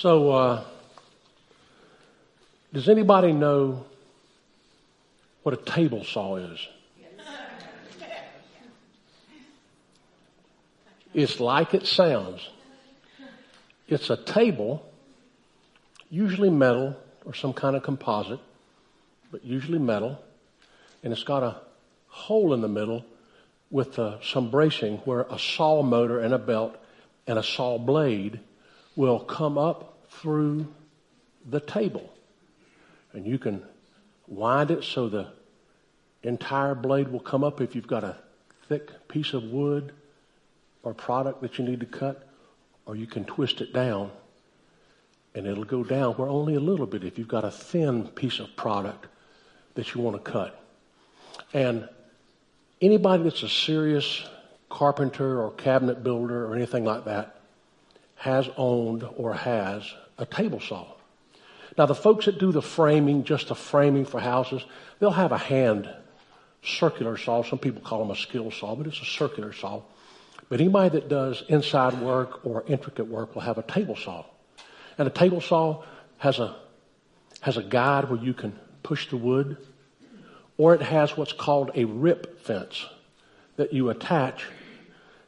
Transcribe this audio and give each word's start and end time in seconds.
So, 0.00 0.30
uh, 0.30 0.64
does 2.72 2.88
anybody 2.88 3.34
know 3.34 3.84
what 5.42 5.52
a 5.52 5.58
table 5.58 6.04
saw 6.04 6.36
is? 6.36 6.58
It's 11.12 11.38
like 11.38 11.74
it 11.74 11.86
sounds. 11.86 12.48
It's 13.88 14.08
a 14.08 14.16
table, 14.16 14.82
usually 16.08 16.48
metal 16.48 16.96
or 17.26 17.34
some 17.34 17.52
kind 17.52 17.76
of 17.76 17.82
composite, 17.82 18.40
but 19.30 19.44
usually 19.44 19.78
metal, 19.78 20.18
and 21.02 21.12
it's 21.12 21.24
got 21.24 21.42
a 21.42 21.60
hole 22.08 22.54
in 22.54 22.62
the 22.62 22.68
middle 22.68 23.04
with 23.70 23.98
uh, 23.98 24.16
some 24.22 24.50
bracing 24.50 24.96
where 25.04 25.26
a 25.28 25.38
saw 25.38 25.82
motor 25.82 26.20
and 26.20 26.32
a 26.32 26.38
belt 26.38 26.74
and 27.26 27.38
a 27.38 27.42
saw 27.42 27.76
blade 27.76 28.40
will 29.00 29.18
come 29.18 29.56
up 29.56 29.98
through 30.10 30.66
the 31.48 31.58
table. 31.58 32.12
And 33.14 33.26
you 33.26 33.38
can 33.38 33.62
wind 34.28 34.70
it 34.70 34.84
so 34.84 35.08
the 35.08 35.28
entire 36.22 36.74
blade 36.74 37.08
will 37.08 37.20
come 37.20 37.42
up 37.42 37.62
if 37.62 37.74
you've 37.74 37.86
got 37.86 38.04
a 38.04 38.18
thick 38.68 39.08
piece 39.08 39.32
of 39.32 39.44
wood 39.44 39.92
or 40.82 40.92
product 40.92 41.40
that 41.40 41.58
you 41.58 41.64
need 41.64 41.80
to 41.80 41.86
cut, 41.86 42.28
or 42.84 42.94
you 42.94 43.06
can 43.06 43.24
twist 43.24 43.62
it 43.62 43.72
down 43.72 44.10
and 45.34 45.46
it'll 45.46 45.64
go 45.64 45.82
down 45.82 46.12
where 46.14 46.28
only 46.28 46.54
a 46.54 46.60
little 46.60 46.86
bit 46.86 47.02
if 47.02 47.16
you've 47.18 47.26
got 47.26 47.44
a 47.44 47.50
thin 47.50 48.06
piece 48.08 48.38
of 48.38 48.54
product 48.54 49.06
that 49.76 49.94
you 49.94 50.02
want 50.02 50.22
to 50.22 50.30
cut. 50.30 50.62
And 51.54 51.88
anybody 52.82 53.22
that's 53.22 53.42
a 53.42 53.48
serious 53.48 54.28
carpenter 54.68 55.40
or 55.42 55.52
cabinet 55.52 56.04
builder 56.04 56.46
or 56.46 56.54
anything 56.54 56.84
like 56.84 57.06
that 57.06 57.39
has 58.20 58.50
owned 58.58 59.02
or 59.16 59.32
has 59.32 59.94
a 60.18 60.26
table 60.26 60.60
saw. 60.60 60.86
Now, 61.78 61.86
the 61.86 61.94
folks 61.94 62.26
that 62.26 62.38
do 62.38 62.52
the 62.52 62.60
framing, 62.60 63.24
just 63.24 63.48
the 63.48 63.54
framing 63.54 64.04
for 64.04 64.20
houses, 64.20 64.62
they'll 64.98 65.10
have 65.10 65.32
a 65.32 65.38
hand 65.38 65.88
circular 66.62 67.16
saw. 67.16 67.42
Some 67.42 67.58
people 67.58 67.80
call 67.80 68.00
them 68.00 68.10
a 68.10 68.16
skill 68.16 68.50
saw, 68.50 68.74
but 68.76 68.86
it's 68.86 69.00
a 69.00 69.06
circular 69.06 69.54
saw. 69.54 69.80
But 70.50 70.60
anybody 70.60 70.90
that 70.98 71.08
does 71.08 71.42
inside 71.48 71.98
work 72.02 72.44
or 72.44 72.62
intricate 72.66 73.06
work 73.06 73.34
will 73.34 73.40
have 73.40 73.56
a 73.56 73.62
table 73.62 73.96
saw. 73.96 74.26
And 74.98 75.08
a 75.08 75.10
table 75.10 75.40
saw 75.40 75.82
has 76.18 76.40
a, 76.40 76.56
has 77.40 77.56
a 77.56 77.62
guide 77.62 78.10
where 78.10 78.20
you 78.20 78.34
can 78.34 78.52
push 78.82 79.08
the 79.08 79.16
wood, 79.16 79.56
or 80.58 80.74
it 80.74 80.82
has 80.82 81.16
what's 81.16 81.32
called 81.32 81.70
a 81.74 81.86
rip 81.86 82.38
fence 82.42 82.84
that 83.56 83.72
you 83.72 83.88
attach 83.88 84.44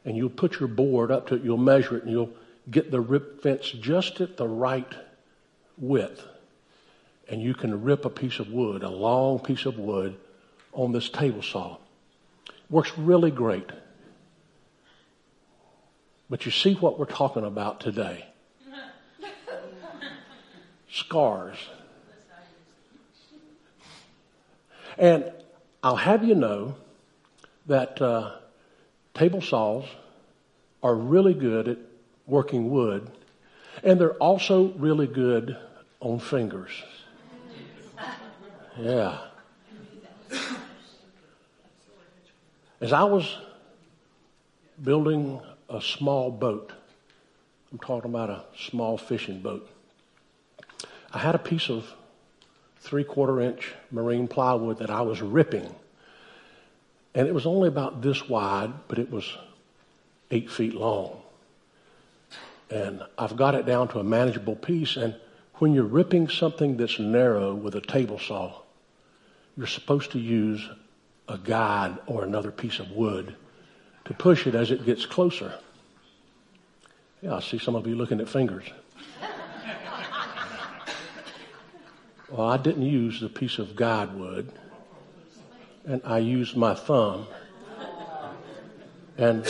and 0.05 0.15
you'll 0.15 0.29
put 0.29 0.59
your 0.59 0.69
board 0.69 1.09
up 1.09 1.29
to 1.29 1.35
it, 1.35 1.43
you'll 1.43 1.57
measure 1.57 1.97
it, 1.97 2.03
and 2.03 2.11
you'll 2.11 2.35
get 2.69 2.91
the 2.91 3.01
rip 3.01 3.41
fence 3.41 3.69
just 3.69 4.21
at 4.21 4.37
the 4.37 4.47
right 4.47 4.91
width. 5.77 6.25
And 7.29 7.41
you 7.41 7.53
can 7.53 7.83
rip 7.83 8.05
a 8.05 8.09
piece 8.09 8.39
of 8.39 8.49
wood, 8.49 8.83
a 8.83 8.89
long 8.89 9.39
piece 9.39 9.65
of 9.65 9.77
wood, 9.77 10.17
on 10.73 10.91
this 10.91 11.09
table 11.09 11.41
saw. 11.41 11.77
Works 12.69 12.97
really 12.97 13.31
great. 13.31 13.69
But 16.29 16.45
you 16.45 16.51
see 16.51 16.73
what 16.73 16.97
we're 16.97 17.05
talking 17.05 17.45
about 17.45 17.79
today 17.79 18.25
scars. 20.93 21.57
And 24.97 25.31
I'll 25.81 25.95
have 25.95 26.23
you 26.23 26.35
know 26.35 26.75
that 27.65 27.99
uh, 27.99 28.31
table 29.15 29.41
saws 29.41 29.85
are 30.83 30.93
really 30.93 31.33
good 31.33 31.67
at 31.67 31.77
working 32.25 32.69
wood, 32.69 33.09
and 33.83 33.99
they're 33.99 34.13
also 34.13 34.67
really 34.77 35.07
good 35.07 35.57
on 35.99 36.19
fingers. 36.19 36.71
Yeah. 38.79 39.17
As 42.81 42.91
I 42.91 43.03
was 43.03 43.37
building 44.81 45.39
a 45.69 45.81
small 45.81 46.31
boat, 46.31 46.73
I'm 47.71 47.79
talking 47.79 48.09
about 48.09 48.29
a 48.29 48.43
small 48.57 48.97
fishing 48.97 49.39
boat, 49.39 49.69
I 51.13 51.19
had 51.19 51.35
a 51.35 51.39
piece 51.39 51.69
of 51.69 51.85
three 52.77 53.03
quarter 53.03 53.39
inch 53.39 53.73
marine 53.91 54.27
plywood 54.27 54.79
that 54.79 54.89
I 54.89 55.01
was 55.01 55.21
ripping. 55.21 55.73
And 57.15 57.27
it 57.27 57.33
was 57.33 57.45
only 57.45 57.67
about 57.67 58.01
this 58.01 58.27
wide, 58.27 58.73
but 58.87 58.97
it 58.97 59.11
was 59.11 59.37
eight 60.31 60.49
feet 60.49 60.73
long 60.73 61.22
and 62.73 63.03
I've 63.19 63.35
got 63.35 63.53
it 63.53 63.67
down 63.67 63.87
to 63.89 63.99
a 63.99 64.03
manageable 64.03 64.55
piece. 64.55 64.97
And 64.97 65.15
when 65.55 65.75
you're 65.75 65.83
ripping 65.83 66.27
something 66.27 66.75
that's 66.75 66.97
narrow 66.97 67.53
with 67.53 67.75
a 67.75 67.81
table 67.81 68.17
saw, 68.17 68.61
you're 69.55 69.67
supposed 69.67 70.11
to 70.13 70.19
use 70.19 70.67
a 71.27 71.37
guide 71.37 71.95
or 72.07 72.23
another 72.23 72.49
piece 72.49 72.79
of 72.79 72.89
wood 72.89 73.35
to 74.05 74.13
push 74.15 74.47
it 74.47 74.55
as 74.55 74.71
it 74.71 74.85
gets 74.85 75.05
closer. 75.05 75.53
Yeah, 77.21 77.35
I 77.35 77.41
see 77.41 77.59
some 77.59 77.75
of 77.75 77.85
you 77.85 77.95
looking 77.95 78.19
at 78.19 78.27
fingers. 78.27 78.65
well, 82.31 82.47
I 82.47 82.57
didn't 82.57 82.87
use 82.87 83.21
the 83.21 83.29
piece 83.29 83.59
of 83.59 83.75
guide 83.75 84.15
wood, 84.15 84.51
and 85.85 86.01
I 86.03 86.17
used 86.17 86.57
my 86.57 86.73
thumb. 86.73 87.27
And 89.15 89.45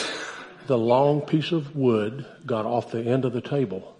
the 0.68 0.78
long 0.78 1.22
piece 1.22 1.52
of 1.52 1.76
wood 1.76 2.26
got 2.46 2.66
off 2.66 2.92
the 2.92 3.02
end 3.02 3.26
of 3.26 3.34
the 3.34 3.42
table 3.42 3.96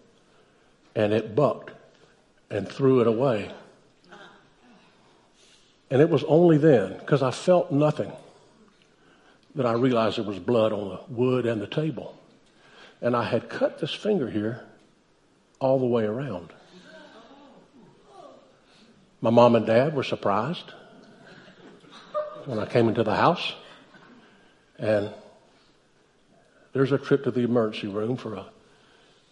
and 0.96 1.14
it 1.14 1.36
bucked 1.36 1.72
and 2.50 2.68
threw 2.68 3.02
it 3.02 3.08
away. 3.08 3.52
And 5.90 6.02
it 6.02 6.10
was 6.10 6.24
only 6.24 6.58
then, 6.58 6.98
because 6.98 7.22
I 7.22 7.32
felt 7.32 7.72
nothing, 7.72 8.12
that 9.56 9.66
I 9.66 9.74
realized 9.74 10.18
there 10.18 10.26
was 10.26 10.40
blood 10.40 10.72
on 10.72 10.90
the 10.90 11.00
wood 11.14 11.46
and 11.46 11.62
the 11.62 11.68
table. 11.68 12.18
And 13.02 13.16
I 13.16 13.24
had 13.24 13.50
cut 13.50 13.80
this 13.80 13.94
finger 13.94 14.30
here 14.30 14.64
all 15.60 15.78
the 15.78 15.86
way 15.86 16.06
around. 16.06 16.52
My 19.22 19.30
mom 19.30 19.56
and 19.56 19.66
dad 19.66 19.96
were 19.96 20.04
surprised 20.04 20.74
when 22.46 22.60
I 22.60 22.66
came 22.66 22.88
into 22.88 23.04
the 23.04 23.16
house. 23.16 23.54
And 24.80 25.12
there's 26.74 26.92
a 26.92 26.98
trip 26.98 27.24
to 27.24 27.32
the 27.32 27.42
emergency 27.42 27.88
room 27.88 28.18
for 28.18 28.36
a 28.36 28.46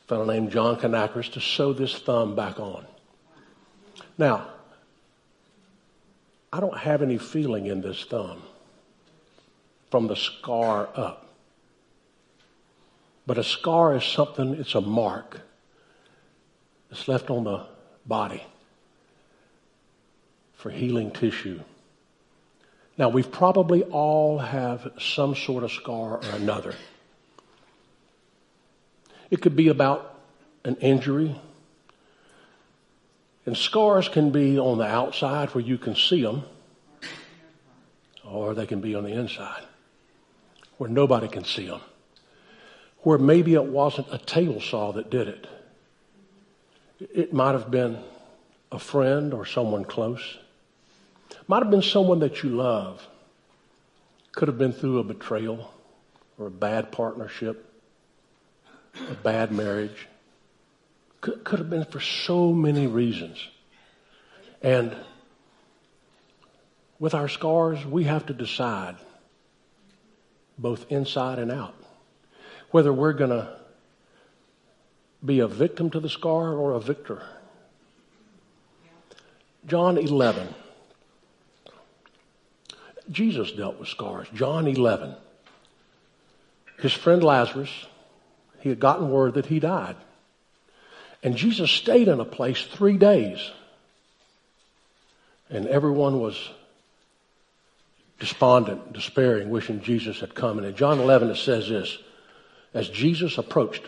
fellow 0.08 0.26
named 0.26 0.52
John 0.52 0.78
Canakris 0.78 1.32
to 1.34 1.42
sew 1.42 1.74
this 1.74 1.98
thumb 2.00 2.36
back 2.36 2.60
on. 2.60 2.86
Now, 4.18 4.48
I 6.54 6.60
don't 6.60 6.78
have 6.78 7.02
any 7.02 7.18
feeling 7.18 7.66
in 7.66 7.82
this 7.82 8.04
thumb 8.04 8.42
from 9.90 10.08
the 10.08 10.16
scar 10.16 10.90
up. 10.96 11.28
But 13.26 13.38
a 13.38 13.44
scar 13.44 13.96
is 13.96 14.04
something, 14.04 14.56
it's 14.56 14.76
a 14.76 14.82
mark. 14.82 15.42
It's 16.92 17.08
left 17.08 17.30
on 17.30 17.46
the 17.46 17.66
body 18.06 18.44
for 20.54 20.70
healing 20.70 21.12
tissue. 21.12 21.62
Now, 22.98 23.10
we've 23.10 23.32
probably 23.32 23.84
all 23.84 24.38
have 24.38 24.92
some 25.00 25.36
sort 25.36 25.64
of 25.64 25.72
scar 25.72 26.18
or 26.18 26.36
another. 26.36 26.76
It 29.32 29.42
could 29.42 29.56
be 29.56 29.70
about 29.70 30.20
an 30.64 30.76
injury. 30.76 31.40
And 33.46 33.58
scars 33.58 34.08
can 34.08 34.30
be 34.30 34.60
on 34.60 34.78
the 34.78 34.86
outside 34.86 35.50
where 35.50 35.64
you 35.64 35.80
can 35.80 35.96
see 35.96 36.22
them, 36.22 36.44
or 38.24 38.54
they 38.54 38.68
can 38.68 38.82
be 38.82 38.94
on 38.94 39.04
the 39.04 39.14
inside 39.14 39.64
where 40.78 40.90
nobody 40.90 41.28
can 41.28 41.44
see 41.44 41.68
them. 41.68 41.80
Where 43.02 43.20
maybe 43.20 43.54
it 43.54 43.66
wasn't 43.66 44.08
a 44.12 44.18
table 44.18 44.60
saw 44.60 44.92
that 44.94 45.12
did 45.12 45.28
it. 45.28 45.48
It 47.00 47.34
might 47.34 47.52
have 47.52 47.72
been 47.72 48.00
a 48.72 48.80
friend 48.80 49.34
or 49.34 49.46
someone 49.46 49.86
close. 49.86 50.40
Might 51.48 51.62
have 51.62 51.70
been 51.72 51.82
someone 51.82 52.20
that 52.20 52.42
you 52.42 52.50
love. 52.50 53.08
Could 54.32 54.48
have 54.48 54.58
been 54.58 54.74
through 54.74 55.00
a 55.00 55.04
betrayal 55.04 55.72
or 56.40 56.48
a 56.48 56.52
bad 56.52 56.92
partnership 56.92 57.71
a 59.12 59.16
bad 59.16 59.52
marriage. 59.52 60.08
Could, 61.20 61.44
could 61.44 61.60
have 61.60 61.70
been 61.70 61.86
for 61.86 62.00
so 62.00 62.52
many 62.54 62.88
reasons. 62.88 63.48
And 64.62 64.96
with 67.00 67.14
our 67.14 67.28
scars, 67.28 67.86
we 67.86 68.06
have 68.06 68.26
to 68.28 68.34
decide, 68.34 68.96
both 70.58 70.86
inside 70.92 71.40
and 71.40 71.52
out, 71.52 71.76
whether 72.72 72.94
we're 72.94 73.14
going 73.14 73.32
to 73.32 73.56
be 75.24 75.40
a 75.40 75.48
victim 75.48 75.90
to 75.92 76.00
the 76.00 76.10
scar 76.10 76.54
or 76.54 76.74
a 76.74 76.80
victor. 76.80 77.22
John 79.68 79.98
11. 79.98 80.48
Jesus 83.12 83.52
dealt 83.52 83.80
with 83.80 83.90
scars. 83.90 84.28
John 84.34 84.68
11. 84.68 85.16
His 86.80 86.94
friend 86.94 87.24
Lazarus 87.24 87.70
he 88.62 88.70
had 88.70 88.80
gotten 88.80 89.10
word 89.10 89.36
that 89.36 89.48
he 89.48 89.60
died. 89.60 89.96
And 91.24 91.36
Jesus 91.36 91.70
stayed 91.70 92.08
in 92.08 92.20
a 92.20 92.26
place 92.26 92.64
three 92.64 92.98
days. 92.98 93.52
And 95.50 95.68
everyone 95.68 96.20
was 96.20 96.50
despondent, 98.20 98.94
despairing, 98.94 99.50
wishing 99.50 99.82
Jesus 99.82 100.20
had 100.20 100.34
come. 100.34 100.58
And 100.58 100.66
in 100.66 100.76
John 100.76 101.00
11, 101.00 101.30
it 101.30 101.36
says 101.36 101.68
this 101.68 101.98
As 102.74 102.88
Jesus 102.88 103.38
approached, 103.38 103.84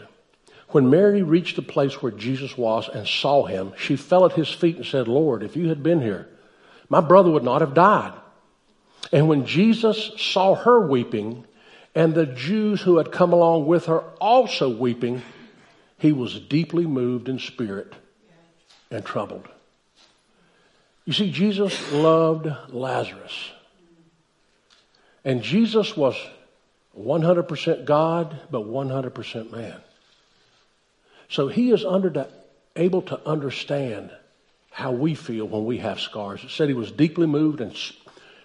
when 0.70 0.90
Mary 0.90 1.22
reached 1.22 1.56
the 1.56 1.62
place 1.62 2.02
where 2.02 2.12
Jesus 2.12 2.58
was 2.58 2.90
and 2.90 3.08
saw 3.08 3.46
him, 3.46 3.74
she 3.78 3.96
fell 3.96 4.26
at 4.26 4.34
his 4.34 4.50
feet 4.50 4.76
and 4.76 4.86
said, 4.86 5.08
Lord, 5.08 5.44
if 5.44 5.56
you 5.56 5.70
had 5.70 5.84
been 5.84 6.02
here, 6.02 6.28
my 6.90 7.00
brother 7.00 7.32
would 7.32 7.44
not 7.44 7.62
have 7.62 7.74
died. 7.76 8.14
And 9.12 9.28
when 9.28 9.46
Jesus 9.46 10.12
saw 10.18 10.56
her 10.56 10.88
weeping, 10.88 11.46
and 11.96 12.14
the 12.14 12.26
Jews 12.26 12.82
who 12.82 12.98
had 12.98 13.12
come 13.12 13.34
along 13.34 13.68
with 13.68 13.86
her 13.86 14.00
also 14.20 14.70
weeping, 14.70 15.22
he 15.98 16.12
was 16.12 16.40
deeply 16.40 16.86
moved 16.86 17.30
in 17.30 17.40
spirit 17.40 17.94
and 18.90 19.06
troubled. 19.06 19.48
You 21.06 21.14
see, 21.14 21.32
Jesus 21.32 21.92
loved 21.92 22.48
Lazarus. 22.70 23.52
And 25.26 25.42
Jesus 25.42 25.96
was 25.96 26.16
100% 26.98 27.86
God, 27.86 28.40
but 28.52 28.66
100% 28.66 29.52
man. 29.52 29.80
So 31.30 31.48
he 31.48 31.72
is 31.72 31.86
under 31.86 32.28
able 32.76 33.02
to 33.04 33.28
understand 33.28 34.12
how 34.72 34.92
we 34.92 35.14
feel 35.14 35.48
when 35.48 35.66
we 35.66 35.78
have 35.78 36.00
scars. 36.00 36.44
It 36.44 36.50
said 36.50 36.68
he 36.68 36.74
was 36.74 36.92
deeply 36.92 37.28
moved 37.28 37.62
in 37.62 37.74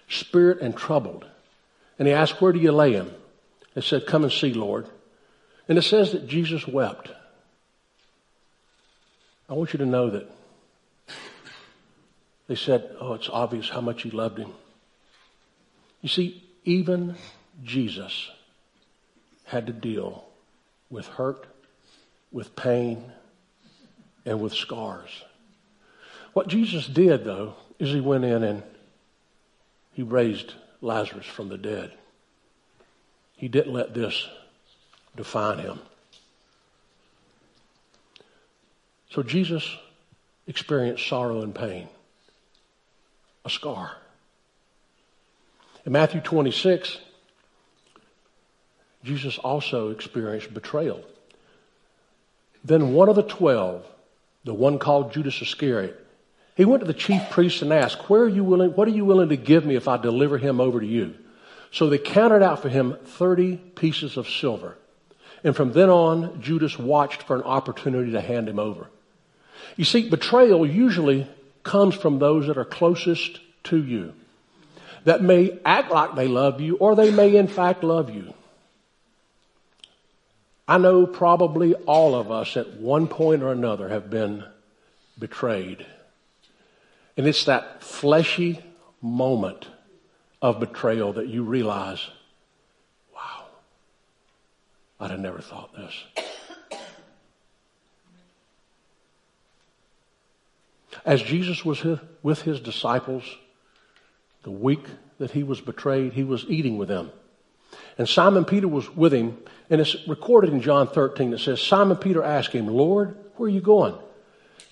spirit 0.09 0.61
and 0.61 0.77
troubled. 0.77 1.27
And 1.99 2.07
he 2.07 2.15
asked, 2.15 2.41
Where 2.41 2.53
do 2.53 2.59
you 2.59 2.73
lay 2.73 2.93
him? 2.93 3.11
It 3.75 3.85
said, 3.85 4.07
Come 4.07 4.25
and 4.25 4.33
see, 4.33 4.53
Lord. 4.53 4.87
And 5.69 5.79
it 5.79 5.83
says 5.83 6.13
that 6.13 6.27
Jesus 6.27 6.67
wept. 6.67 7.11
I 9.49 9.55
want 9.55 9.73
you 9.73 9.79
to 9.79 9.87
know 9.87 10.11
that 10.11 10.31
they 12.49 12.55
said, 12.55 12.91
Oh, 13.01 13.15
it's 13.15 13.29
obvious 13.31 13.69
how 13.69 13.81
much 13.81 14.03
he 14.03 14.11
loved 14.11 14.39
him. 14.39 14.53
You 16.01 16.09
see, 16.09 16.43
even 16.65 17.17
Jesus 17.63 18.31
had 19.45 19.67
to 19.67 19.73
deal 19.73 20.25
with 20.91 21.07
hurt, 21.07 21.47
with 22.33 22.55
pain, 22.57 23.13
and 24.25 24.41
with 24.41 24.55
scars. 24.55 25.25
What 26.33 26.49
Jesus 26.49 26.87
did, 26.87 27.25
though, 27.25 27.55
is 27.79 27.91
he 27.91 28.01
went 28.01 28.25
in 28.25 28.45
and 28.45 28.63
he 29.93 30.03
raised 30.03 30.55
Lazarus 30.81 31.27
from 31.27 31.49
the 31.49 31.59
dead. 31.59 31.93
He 33.39 33.47
didn't 33.47 33.73
let 33.73 33.95
this 33.95 34.29
define 35.17 35.61
him. 35.61 35.79
So 39.11 39.23
Jesus 39.23 39.77
experienced 40.47 41.07
sorrow 41.07 41.43
and 41.43 41.55
pain, 41.55 41.89
a 43.45 43.51
scar. 43.51 43.93
In 45.87 45.93
Matthew 45.93 46.21
26, 46.21 46.99
Jesus 49.05 49.39
also 49.39 49.91
experienced 49.91 50.53
betrayal. 50.53 51.03
Then 52.65 52.93
one 52.93 53.09
of 53.09 53.15
the 53.15 53.23
twelve, 53.23 53.87
the 54.43 54.53
one 54.53 54.81
called 54.81 55.13
Judas 55.13 55.41
Iscariot, 55.41 56.05
he 56.57 56.65
went 56.65 56.81
to 56.81 56.87
the 56.89 56.93
chief 56.93 57.23
priests 57.31 57.63
and 57.63 57.73
asked, 57.73 58.11
Where 58.11 58.23
are 58.23 58.29
you 58.29 58.43
willing, 58.43 58.71
what 58.71 58.89
are 58.89 58.93
you 58.93 59.05
willing 59.05 59.29
to 59.29 59.37
give 59.37 59.65
me 59.65 59.77
if 59.77 59.87
I 59.87 59.97
deliver 59.97 60.39
him 60.39 60.61
over 60.61 60.81
to 60.81 60.87
you? 60.87 61.15
So 61.71 61.89
they 61.89 61.99
counted 61.99 62.43
out 62.43 62.63
for 62.63 62.69
him 62.69 62.97
30 63.05 63.57
pieces 63.57 64.17
of 64.17 64.29
silver. 64.29 64.77
And 65.45 65.55
from 65.55 65.73
then 65.73 65.91
on, 65.91 66.41
Judas 66.41 66.79
watched 66.79 67.23
for 67.23 67.37
an 67.37 67.43
opportunity 67.43 68.13
to 68.13 68.21
hand 68.21 68.49
him 68.49 68.59
over. 68.59 68.89
You 69.77 69.85
see, 69.85 70.09
betrayal 70.09 70.67
usually 70.67 71.29
comes 71.63 71.95
from 71.95 72.19
those 72.19 72.47
that 72.47 72.59
are 72.59 72.65
closest 72.65 73.39
to 73.65 73.83
you 73.83 74.15
that 75.05 75.23
may 75.23 75.59
act 75.65 75.91
like 75.91 76.15
they 76.15 76.29
love 76.29 76.61
you 76.61 76.77
or 76.77 76.97
they 76.97 77.11
may 77.11 77.37
in 77.37 77.47
fact 77.47 77.85
love 77.85 78.11
you. 78.11 78.35
I 80.67 80.79
know 80.79 81.07
probably 81.07 81.75
all 81.75 82.15
of 82.15 82.31
us 82.31 82.57
at 82.57 82.75
one 82.75 83.07
point 83.07 83.43
or 83.43 83.53
another 83.53 83.89
have 83.89 84.11
been 84.11 84.45
betrayed. 85.19 85.87
And 87.17 87.27
it's 87.27 87.45
that 87.47 87.83
fleshy 87.83 88.61
moment 89.01 89.67
of 90.41 90.61
betrayal 90.61 91.15
that 91.15 91.29
you 91.29 91.43
realize, 91.43 92.07
wow, 93.15 93.47
I'd 95.01 95.11
have 95.11 95.21
never 95.21 95.41
thought 95.41 95.75
this. 95.75 96.05
As 101.05 101.23
Jesus 101.23 101.65
was 101.65 101.85
with 102.23 102.43
his 102.43 102.61
disciples, 102.61 103.25
the 104.43 104.51
week 104.51 104.85
that 105.19 105.31
he 105.31 105.43
was 105.43 105.61
betrayed, 105.61 106.13
he 106.13 106.25
was 106.25 106.45
eating 106.49 106.79
with 106.79 106.89
them. 106.89 107.11
And 107.97 108.09
Simon 108.09 108.45
Peter 108.45 108.69
was 108.69 108.95
with 108.95 109.13
him, 109.13 109.37
and 109.71 109.81
it's 109.81 109.97
recorded 110.07 110.51
in 110.51 110.61
John 110.61 110.87
13 110.87 111.31
that 111.31 111.41
says, 111.41 111.61
Simon 111.61 111.97
Peter 111.97 112.23
asked 112.23 112.53
him, 112.53 112.67
Lord, 112.67 113.17
where 113.37 113.49
are 113.49 113.51
you 113.51 113.61
going? 113.61 113.95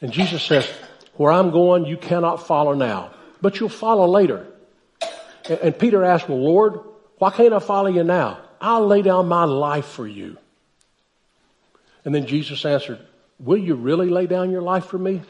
And 0.00 0.12
Jesus 0.12 0.42
says, 0.42 0.66
Where 1.14 1.32
I'm 1.32 1.50
going, 1.50 1.86
you 1.86 1.96
cannot 1.96 2.46
follow 2.46 2.74
now, 2.74 3.12
but 3.40 3.58
you'll 3.58 3.68
follow 3.68 4.06
later. 4.06 4.46
And 5.50 5.78
Peter 5.78 6.04
asked, 6.04 6.28
Well, 6.28 6.42
Lord, 6.42 6.80
why 7.18 7.30
can't 7.30 7.52
I 7.52 7.58
follow 7.58 7.88
you 7.88 8.04
now? 8.04 8.40
I'll 8.60 8.86
lay 8.86 9.02
down 9.02 9.28
my 9.28 9.44
life 9.44 9.86
for 9.86 10.06
you. 10.06 10.38
And 12.04 12.14
then 12.14 12.26
Jesus 12.26 12.64
answered, 12.64 13.00
Will 13.38 13.58
you 13.58 13.74
really 13.74 14.08
lay 14.08 14.26
down 14.26 14.50
your 14.50 14.62
life 14.62 14.86
for 14.86 14.98
me? 14.98 15.22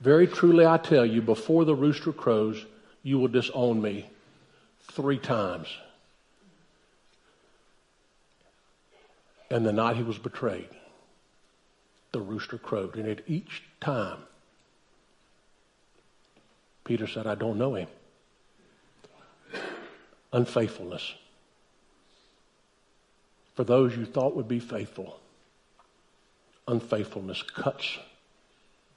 Very 0.00 0.26
truly 0.26 0.66
I 0.66 0.76
tell 0.76 1.06
you, 1.06 1.22
before 1.22 1.64
the 1.64 1.74
rooster 1.74 2.12
crows, 2.12 2.64
you 3.02 3.18
will 3.18 3.28
disown 3.28 3.80
me 3.80 4.08
three 4.92 5.18
times. 5.18 5.68
And 9.50 9.64
the 9.64 9.72
night 9.72 9.96
he 9.96 10.02
was 10.02 10.18
betrayed, 10.18 10.68
the 12.12 12.20
rooster 12.20 12.58
crowed. 12.58 12.96
And 12.96 13.08
at 13.08 13.22
each 13.26 13.62
time, 13.80 14.18
Peter 16.84 17.06
said, 17.06 17.26
I 17.26 17.36
don't 17.36 17.58
know 17.58 17.74
him. 17.74 17.88
Unfaithfulness. 20.36 21.14
For 23.54 23.64
those 23.64 23.96
you 23.96 24.04
thought 24.04 24.36
would 24.36 24.48
be 24.48 24.58
faithful, 24.58 25.18
unfaithfulness 26.68 27.40
cuts 27.40 27.98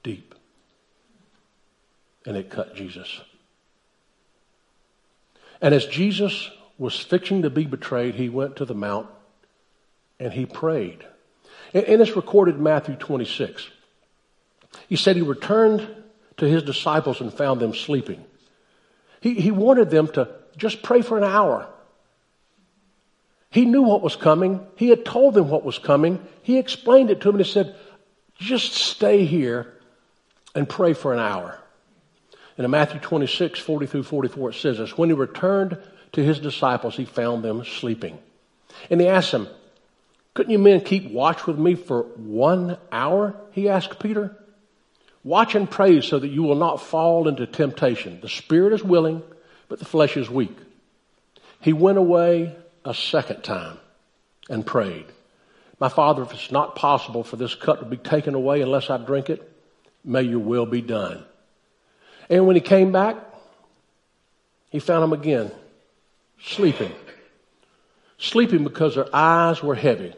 deep. 0.02 0.34
And 2.26 2.36
it 2.36 2.50
cut 2.50 2.76
Jesus. 2.76 3.22
And 5.62 5.72
as 5.72 5.86
Jesus 5.86 6.50
was 6.76 7.00
fixing 7.00 7.40
to 7.40 7.48
be 7.48 7.64
betrayed, 7.64 8.16
he 8.16 8.28
went 8.28 8.56
to 8.56 8.66
the 8.66 8.74
mount 8.74 9.08
and 10.18 10.34
he 10.34 10.44
prayed. 10.44 11.06
And 11.72 12.02
it's 12.02 12.16
recorded 12.16 12.56
in 12.56 12.62
Matthew 12.62 12.96
26. 12.96 13.66
He 14.90 14.96
said 14.96 15.16
he 15.16 15.22
returned 15.22 15.88
to 16.36 16.46
his 16.46 16.62
disciples 16.62 17.22
and 17.22 17.32
found 17.32 17.62
them 17.62 17.74
sleeping. 17.74 18.22
He, 19.22 19.32
he 19.32 19.50
wanted 19.50 19.88
them 19.88 20.08
to 20.08 20.39
just 20.60 20.82
pray 20.82 21.02
for 21.02 21.18
an 21.18 21.24
hour. 21.24 21.68
He 23.50 23.64
knew 23.64 23.82
what 23.82 24.02
was 24.02 24.14
coming. 24.14 24.64
He 24.76 24.90
had 24.90 25.04
told 25.04 25.34
them 25.34 25.48
what 25.48 25.64
was 25.64 25.78
coming. 25.78 26.24
He 26.42 26.58
explained 26.58 27.10
it 27.10 27.20
to 27.22 27.28
them 27.28 27.36
and 27.36 27.44
he 27.44 27.50
said, 27.50 27.74
just 28.40 28.72
stay 28.72 29.26
here 29.26 29.72
and 30.54 30.68
pray 30.68 30.94
for 30.94 31.12
an 31.12 31.18
hour. 31.18 31.58
And 32.56 32.64
in 32.64 32.70
Matthew 32.70 33.00
26, 33.00 33.60
40 33.60 33.86
through 33.86 34.02
44, 34.02 34.50
it 34.50 34.54
says 34.54 34.78
this 34.78 34.96
When 34.96 35.10
he 35.10 35.14
returned 35.14 35.78
to 36.12 36.24
his 36.24 36.38
disciples, 36.40 36.96
he 36.96 37.04
found 37.04 37.44
them 37.44 37.64
sleeping. 37.64 38.18
And 38.90 39.00
he 39.00 39.08
asked 39.08 39.32
them, 39.32 39.48
Couldn't 40.34 40.52
you 40.52 40.58
men 40.58 40.80
keep 40.80 41.10
watch 41.10 41.46
with 41.46 41.58
me 41.58 41.74
for 41.74 42.02
one 42.16 42.78
hour? 42.90 43.34
He 43.52 43.68
asked 43.68 44.00
Peter. 44.00 44.36
Watch 45.22 45.54
and 45.54 45.70
pray 45.70 46.00
so 46.00 46.18
that 46.18 46.28
you 46.28 46.42
will 46.42 46.54
not 46.54 46.80
fall 46.80 47.28
into 47.28 47.46
temptation. 47.46 48.20
The 48.22 48.28
spirit 48.28 48.72
is 48.72 48.82
willing, 48.82 49.22
but 49.70 49.78
the 49.78 49.84
flesh 49.86 50.16
is 50.18 50.28
weak. 50.28 50.54
He 51.60 51.72
went 51.72 51.96
away 51.96 52.54
a 52.84 52.92
second 52.92 53.42
time 53.42 53.78
and 54.50 54.66
prayed. 54.66 55.06
My 55.78 55.88
father, 55.88 56.22
if 56.22 56.32
it's 56.32 56.50
not 56.50 56.74
possible 56.74 57.22
for 57.22 57.36
this 57.36 57.54
cup 57.54 57.78
to 57.78 57.86
be 57.86 57.96
taken 57.96 58.34
away 58.34 58.60
unless 58.60 58.90
I 58.90 58.98
drink 58.98 59.30
it, 59.30 59.48
may 60.04 60.22
your 60.22 60.40
will 60.40 60.66
be 60.66 60.82
done. 60.82 61.24
And 62.28 62.46
when 62.46 62.56
he 62.56 62.60
came 62.60 62.90
back, 62.90 63.16
he 64.70 64.80
found 64.80 65.04
them 65.04 65.12
again, 65.12 65.52
sleeping. 66.42 66.92
Sleeping 68.18 68.64
because 68.64 68.96
their 68.96 69.08
eyes 69.14 69.62
were 69.62 69.76
heavy. 69.76 70.14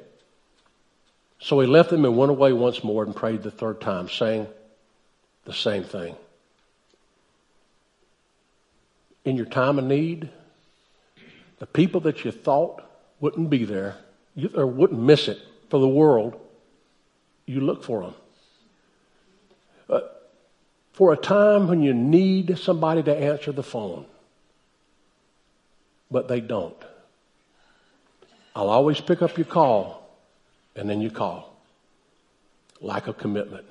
So 1.41 1.61
he 1.61 1.67
left 1.67 1.91
them 1.91 2.07
and 2.07 2.17
went 2.17 2.31
away 2.31 2.55
once 2.55 2.83
more 2.83 3.05
and 3.05 3.15
prayed 3.15 3.43
the 3.43 3.51
third 3.51 3.83
time, 3.83 4.09
saying 4.09 4.47
the 5.45 5.53
same 5.53 5.85
thing. 5.85 6.17
In 9.25 9.37
your 9.37 9.47
time 9.47 9.79
of 9.79 9.85
need, 9.85 10.31
the 11.59 11.67
people 11.67 12.01
that 12.03 12.25
you 12.25 12.33
thought 12.33 12.83
wouldn't 13.21 13.51
be 13.51 13.65
there, 13.65 13.97
you, 14.35 14.51
or 14.55 14.67
wouldn't 14.67 15.01
miss 15.01 15.29
it 15.29 15.39
for 15.71 15.79
the 15.79 15.89
world, 15.89 16.41
you 17.47 17.61
look 17.61 17.85
for 17.85 18.03
them. 18.03 18.15
uh, 19.89 20.01
for 20.93 21.13
a 21.13 21.17
time 21.17 21.69
when 21.69 21.83
you 21.83 21.95
need 21.95 22.59
somebody 22.59 23.03
to 23.03 23.17
answer 23.17 23.53
the 23.53 23.63
phone, 23.63 24.05
but 26.11 26.29
they 26.29 26.41
don't. 26.41 26.77
I'll 28.55 28.69
always 28.69 29.01
pick 29.01 29.23
up 29.23 29.39
your 29.39 29.47
call, 29.47 30.11
and 30.77 30.89
then 30.91 31.01
you 31.01 31.11
call. 31.11 31.57
Lack 32.81 33.07
of 33.07 33.17
commitment. 33.17 33.65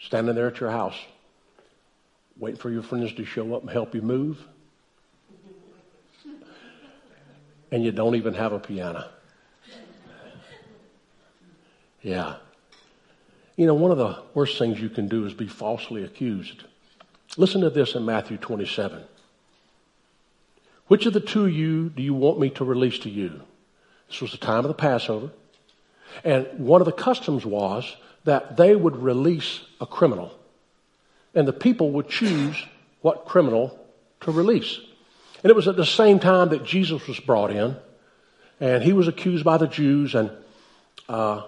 Standing 0.00 0.34
there 0.34 0.48
at 0.48 0.58
your 0.58 0.70
house, 0.70 0.96
waiting 2.40 2.58
for 2.58 2.70
your 2.70 2.82
friends 2.82 3.12
to 3.12 3.24
show 3.24 3.54
up 3.54 3.62
and 3.62 3.70
help 3.70 3.94
you 3.94 4.02
move. 4.02 4.42
And 7.70 7.84
you 7.84 7.92
don't 7.92 8.16
even 8.16 8.34
have 8.34 8.52
a 8.52 8.58
piano. 8.58 9.08
Yeah. 12.02 12.36
You 13.56 13.66
know, 13.66 13.74
one 13.74 13.90
of 13.90 13.98
the 13.98 14.18
worst 14.34 14.58
things 14.58 14.80
you 14.80 14.88
can 14.88 15.06
do 15.06 15.26
is 15.26 15.34
be 15.34 15.46
falsely 15.46 16.02
accused. 16.02 16.64
Listen 17.36 17.60
to 17.60 17.70
this 17.70 17.94
in 17.94 18.04
Matthew 18.04 18.38
27. 18.38 19.04
Which 20.88 21.06
of 21.06 21.12
the 21.12 21.20
two 21.20 21.46
you 21.46 21.90
do 21.90 22.02
you 22.02 22.14
want 22.14 22.40
me 22.40 22.50
to 22.50 22.64
release 22.64 22.98
to 23.00 23.10
you? 23.10 23.42
This 24.08 24.22
was 24.22 24.32
the 24.32 24.38
time 24.38 24.64
of 24.64 24.68
the 24.68 24.74
Passover. 24.74 25.30
And 26.24 26.48
one 26.58 26.80
of 26.80 26.86
the 26.86 26.92
customs 26.92 27.46
was 27.46 27.96
that 28.24 28.56
they 28.56 28.74
would 28.74 28.96
release 28.96 29.60
a 29.80 29.86
criminal. 29.86 30.36
And 31.34 31.46
the 31.46 31.52
people 31.52 31.92
would 31.92 32.08
choose 32.08 32.56
what 33.00 33.24
criminal 33.24 33.78
to 34.20 34.32
release. 34.32 34.78
And 35.42 35.50
it 35.50 35.56
was 35.56 35.68
at 35.68 35.76
the 35.76 35.86
same 35.86 36.18
time 36.18 36.50
that 36.50 36.64
Jesus 36.64 37.06
was 37.06 37.18
brought 37.20 37.50
in. 37.50 37.76
And 38.60 38.82
he 38.82 38.92
was 38.92 39.08
accused 39.08 39.44
by 39.44 39.56
the 39.56 39.66
Jews. 39.66 40.14
And 40.14 40.30
uh, 41.08 41.44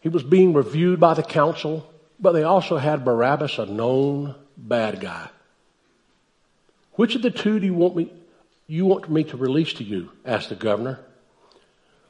he 0.00 0.08
was 0.08 0.22
being 0.22 0.52
reviewed 0.52 1.00
by 1.00 1.14
the 1.14 1.22
council. 1.22 1.90
But 2.20 2.32
they 2.32 2.44
also 2.44 2.76
had 2.76 3.04
Barabbas, 3.04 3.58
a 3.58 3.66
known 3.66 4.34
bad 4.56 5.00
guy. 5.00 5.28
Which 6.92 7.16
of 7.16 7.22
the 7.22 7.30
two 7.30 7.58
do 7.58 7.66
you 7.66 7.74
want 7.74 7.96
me 7.96 8.12
you 8.66 8.86
want 8.86 9.10
me 9.10 9.24
to 9.24 9.36
release 9.36 9.74
to 9.74 9.84
you? 9.84 10.10
asked 10.24 10.48
the 10.48 10.54
governor. 10.54 11.00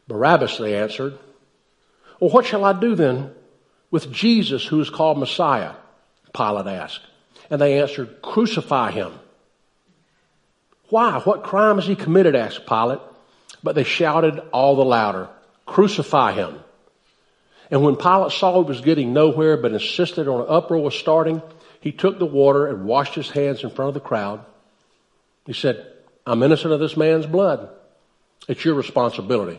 Barabbas, 0.06 0.58
they 0.58 0.76
answered. 0.76 1.18
Well, 2.20 2.30
what 2.30 2.46
shall 2.46 2.64
I 2.64 2.78
do 2.78 2.94
then 2.94 3.32
with 3.90 4.12
Jesus, 4.12 4.64
who 4.64 4.80
is 4.80 4.90
called 4.90 5.18
Messiah? 5.18 5.72
Pilate 6.34 6.66
asked. 6.66 7.00
And 7.50 7.60
they 7.60 7.80
answered, 7.80 8.20
Crucify 8.22 8.90
him. 8.90 9.12
Why? 10.88 11.20
What 11.20 11.44
crime 11.44 11.76
has 11.76 11.86
he 11.86 11.96
committed? 11.96 12.34
asked 12.34 12.66
Pilate. 12.66 13.00
But 13.62 13.74
they 13.74 13.84
shouted 13.84 14.40
all 14.52 14.76
the 14.76 14.84
louder, 14.84 15.28
Crucify 15.66 16.32
him. 16.32 16.60
And 17.70 17.82
when 17.82 17.96
Pilate 17.96 18.32
saw 18.32 18.62
he 18.62 18.68
was 18.68 18.82
getting 18.82 19.12
nowhere 19.12 19.56
but 19.56 19.72
insisted 19.72 20.28
on 20.28 20.42
an 20.42 20.46
uproar 20.48 20.90
starting, 20.90 21.40
he 21.80 21.92
took 21.92 22.18
the 22.18 22.26
water 22.26 22.66
and 22.66 22.84
washed 22.84 23.14
his 23.14 23.30
hands 23.30 23.64
in 23.64 23.70
front 23.70 23.88
of 23.88 23.94
the 23.94 24.00
crowd. 24.00 24.44
He 25.46 25.52
said, 25.52 25.86
I'm 26.26 26.42
innocent 26.42 26.72
of 26.72 26.80
this 26.80 26.96
man's 26.96 27.26
blood. 27.26 27.68
It's 28.48 28.64
your 28.64 28.74
responsibility. 28.74 29.58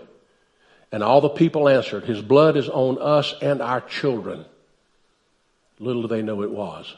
And 0.92 1.04
all 1.04 1.22
the 1.22 1.30
people 1.30 1.68
answered, 1.68 2.04
His 2.04 2.22
blood 2.22 2.58
is 2.58 2.70
on 2.70 2.98
us 3.02 3.34
and 3.42 3.62
our 3.62 3.82
children. 3.82 4.46
Little 5.80 6.04
do 6.04 6.08
they 6.08 6.22
know 6.22 6.42
it 6.44 6.52
was. 6.52 6.94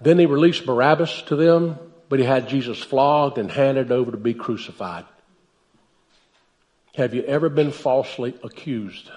Then 0.00 0.18
he 0.18 0.26
released 0.26 0.66
Barabbas 0.66 1.22
to 1.22 1.36
them, 1.36 1.78
but 2.08 2.18
he 2.18 2.24
had 2.24 2.48
Jesus 2.48 2.78
flogged 2.78 3.38
and 3.38 3.50
handed 3.50 3.92
over 3.92 4.10
to 4.10 4.16
be 4.16 4.34
crucified. 4.34 5.04
Have 6.94 7.14
you 7.14 7.22
ever 7.22 7.48
been 7.48 7.70
falsely 7.70 8.34
accused? 8.42 9.10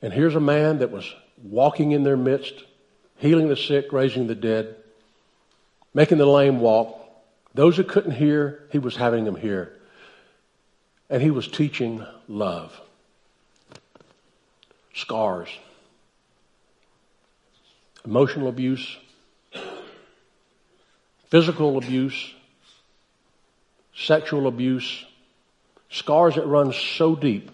And 0.00 0.12
here's 0.12 0.34
a 0.34 0.40
man 0.40 0.78
that 0.78 0.90
was 0.90 1.12
walking 1.42 1.92
in 1.92 2.04
their 2.04 2.16
midst, 2.16 2.64
healing 3.16 3.48
the 3.48 3.56
sick, 3.56 3.92
raising 3.92 4.26
the 4.26 4.34
dead 4.34 4.76
making 5.94 6.18
the 6.18 6.26
lame 6.26 6.58
walk. 6.58 7.00
Those 7.54 7.76
who 7.76 7.84
couldn't 7.84 8.12
hear, 8.12 8.66
he 8.72 8.78
was 8.78 8.96
having 8.96 9.24
them 9.24 9.36
hear. 9.36 9.72
And 11.08 11.22
he 11.22 11.30
was 11.30 11.46
teaching 11.46 12.04
love. 12.28 12.78
Scars. 14.92 15.48
Emotional 18.04 18.48
abuse. 18.48 18.96
Physical 21.28 21.78
abuse. 21.78 22.34
Sexual 23.94 24.46
abuse. 24.46 25.04
Scars 25.90 26.34
that 26.34 26.46
run 26.46 26.72
so 26.72 27.14
deep, 27.14 27.50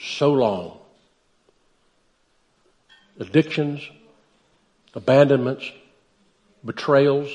so 0.00 0.32
long. 0.32 0.78
Addictions. 3.18 3.88
Abandonments. 4.94 5.70
Betrayals 6.64 7.30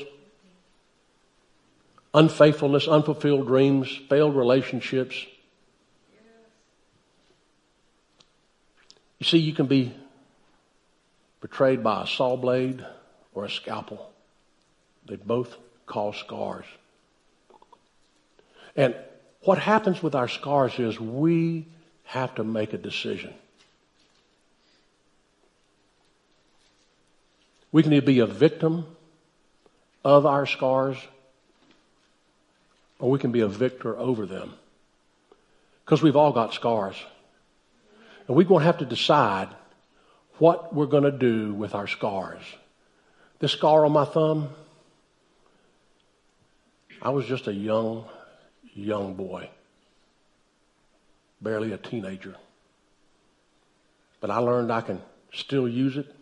unfaithfulness, 2.14 2.86
unfulfilled 2.86 3.46
dreams, 3.46 4.00
failed 4.08 4.36
relationships. 4.36 5.26
You 9.18 9.26
see, 9.26 9.38
you 9.38 9.52
can 9.52 9.66
be 9.66 9.92
betrayed 11.44 11.84
by 11.84 12.04
a 12.04 12.06
saw 12.06 12.38
blade 12.38 12.82
or 13.34 13.44
a 13.44 13.50
scalpel. 13.50 14.10
They 15.04 15.16
both 15.16 15.54
cause 15.84 16.16
scars. 16.16 16.64
And 18.74 18.94
what 19.42 19.58
happens 19.58 20.02
with 20.02 20.14
our 20.14 20.26
scars 20.26 20.78
is 20.78 20.98
we 20.98 21.66
have 22.04 22.34
to 22.36 22.44
make 22.44 22.72
a 22.72 22.78
decision. 22.78 23.34
We 27.72 27.82
can 27.82 27.92
either 27.92 28.06
be 28.06 28.20
a 28.20 28.26
victim 28.26 28.86
of 30.02 30.24
our 30.24 30.46
scars 30.46 30.96
or 32.98 33.10
we 33.10 33.18
can 33.18 33.32
be 33.32 33.40
a 33.40 33.48
victor 33.48 33.98
over 33.98 34.24
them. 34.24 34.54
Because 35.84 36.00
we've 36.00 36.16
all 36.16 36.32
got 36.32 36.54
scars. 36.54 36.96
And 38.26 38.34
we're 38.34 38.44
going 38.44 38.60
to 38.60 38.66
have 38.66 38.78
to 38.78 38.86
decide 38.86 39.50
what 40.38 40.74
we're 40.74 40.86
going 40.86 41.04
to 41.04 41.12
do 41.12 41.54
with 41.54 41.74
our 41.74 41.86
scars. 41.86 42.42
This 43.38 43.52
scar 43.52 43.84
on 43.84 43.92
my 43.92 44.04
thumb, 44.04 44.48
I 47.00 47.10
was 47.10 47.26
just 47.26 47.46
a 47.46 47.52
young, 47.52 48.04
young 48.72 49.14
boy, 49.14 49.50
barely 51.40 51.72
a 51.72 51.78
teenager. 51.78 52.34
But 54.20 54.30
I 54.30 54.38
learned 54.38 54.72
I 54.72 54.80
can 54.80 55.02
still 55.32 55.68
use 55.68 55.96
it, 55.96 56.12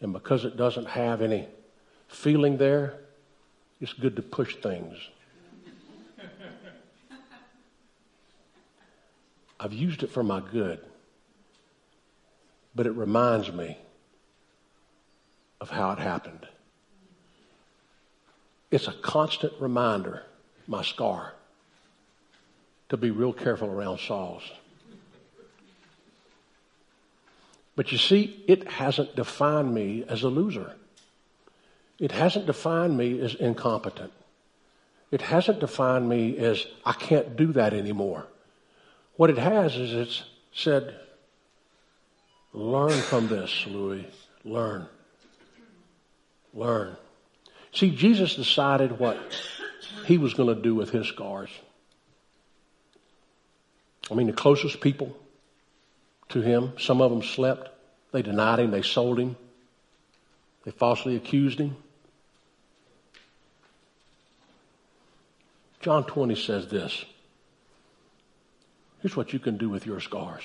and 0.00 0.12
because 0.12 0.44
it 0.44 0.56
doesn't 0.56 0.88
have 0.88 1.22
any 1.22 1.48
feeling 2.08 2.58
there, 2.58 2.98
it's 3.80 3.92
good 3.94 4.16
to 4.16 4.22
push 4.22 4.56
things. 4.56 4.96
I've 9.60 9.72
used 9.72 10.02
it 10.02 10.10
for 10.10 10.22
my 10.22 10.40
good. 10.40 10.80
But 12.76 12.86
it 12.86 12.92
reminds 12.92 13.50
me 13.50 13.78
of 15.62 15.70
how 15.70 15.92
it 15.92 15.98
happened. 15.98 16.46
It's 18.70 18.86
a 18.86 18.92
constant 18.92 19.54
reminder, 19.58 20.22
my 20.66 20.82
scar, 20.82 21.32
to 22.90 22.98
be 22.98 23.10
real 23.10 23.32
careful 23.32 23.70
around 23.70 23.98
saws. 24.00 24.42
But 27.74 27.92
you 27.92 27.98
see, 27.98 28.44
it 28.46 28.70
hasn't 28.70 29.16
defined 29.16 29.74
me 29.74 30.04
as 30.06 30.22
a 30.22 30.28
loser. 30.28 30.74
It 31.98 32.12
hasn't 32.12 32.44
defined 32.44 32.98
me 32.98 33.20
as 33.20 33.34
incompetent. 33.34 34.12
It 35.10 35.22
hasn't 35.22 35.60
defined 35.60 36.08
me 36.08 36.36
as 36.36 36.66
I 36.84 36.92
can't 36.92 37.36
do 37.36 37.52
that 37.54 37.72
anymore. 37.72 38.26
What 39.16 39.30
it 39.30 39.38
has 39.38 39.76
is 39.76 39.94
it's 39.94 40.24
said, 40.52 40.94
learn 42.56 43.00
from 43.02 43.28
this, 43.28 43.66
Louis. 43.66 44.06
Learn. 44.44 44.86
Learn. 46.52 46.96
See, 47.72 47.90
Jesus 47.90 48.34
decided 48.34 48.98
what 48.98 49.18
he 50.06 50.18
was 50.18 50.34
going 50.34 50.54
to 50.54 50.60
do 50.60 50.74
with 50.74 50.90
his 50.90 51.06
scars. 51.06 51.50
I 54.10 54.14
mean, 54.14 54.26
the 54.26 54.32
closest 54.32 54.80
people 54.80 55.16
to 56.30 56.40
him, 56.40 56.72
some 56.78 57.00
of 57.02 57.10
them 57.10 57.22
slept. 57.22 57.68
They 58.12 58.22
denied 58.22 58.60
him. 58.60 58.70
They 58.70 58.82
sold 58.82 59.18
him. 59.18 59.36
They 60.64 60.70
falsely 60.70 61.16
accused 61.16 61.58
him. 61.58 61.76
John 65.80 66.04
20 66.04 66.34
says 66.34 66.68
this. 66.68 67.04
Here's 69.00 69.16
what 69.16 69.32
you 69.32 69.38
can 69.38 69.56
do 69.56 69.68
with 69.68 69.86
your 69.86 70.00
scars. 70.00 70.42